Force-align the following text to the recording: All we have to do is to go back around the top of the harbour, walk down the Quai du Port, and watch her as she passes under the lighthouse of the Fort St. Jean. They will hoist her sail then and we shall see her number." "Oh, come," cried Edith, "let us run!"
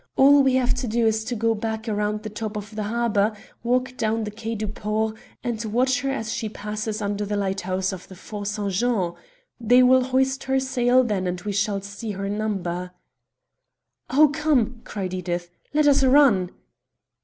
All 0.15 0.41
we 0.41 0.55
have 0.55 0.73
to 0.77 0.87
do 0.87 1.05
is 1.05 1.23
to 1.25 1.35
go 1.35 1.53
back 1.53 1.87
around 1.87 2.23
the 2.23 2.29
top 2.31 2.57
of 2.57 2.75
the 2.75 2.85
harbour, 2.85 3.37
walk 3.61 3.95
down 3.97 4.23
the 4.23 4.31
Quai 4.31 4.55
du 4.55 4.67
Port, 4.67 5.15
and 5.43 5.63
watch 5.65 6.01
her 6.01 6.09
as 6.09 6.33
she 6.33 6.49
passes 6.49 7.03
under 7.03 7.23
the 7.23 7.37
lighthouse 7.37 7.93
of 7.93 8.07
the 8.07 8.15
Fort 8.15 8.47
St. 8.47 8.71
Jean. 8.71 9.13
They 9.59 9.83
will 9.83 10.05
hoist 10.05 10.45
her 10.45 10.59
sail 10.59 11.03
then 11.03 11.27
and 11.27 11.39
we 11.41 11.51
shall 11.51 11.81
see 11.81 12.13
her 12.13 12.29
number." 12.29 12.93
"Oh, 14.09 14.29
come," 14.29 14.81
cried 14.85 15.13
Edith, 15.13 15.51
"let 15.71 15.85
us 15.85 16.03
run!" 16.03 16.49